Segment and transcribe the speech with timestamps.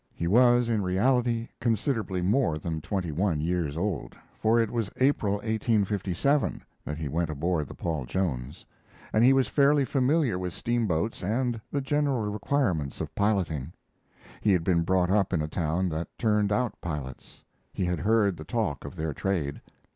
[0.15, 4.93] He was, in reality, considerably more than twenty one years old, for it was in
[5.05, 8.65] April, 1857, that he went aboard the Paul Jones;
[9.13, 13.73] and he was fairly familiar with steamboats and the general requirements of piloting.
[14.41, 18.37] He had been brought up in a town that turned out pilots; he had heard
[18.37, 19.61] the talk of their trade.